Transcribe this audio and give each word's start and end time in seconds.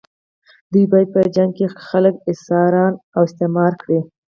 دوی 0.71 0.85
باید 0.91 1.07
په 1.15 1.21
جګړه 1.35 1.53
کې 1.57 1.65
خلک 1.87 2.13
اسیران 2.31 2.93
او 3.15 3.21
استثمار 3.29 3.73
کړي. 3.81 3.99